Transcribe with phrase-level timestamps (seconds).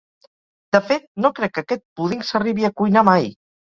[0.75, 3.29] De fet, no crec que aquest púding s'arribi a cuinar mai!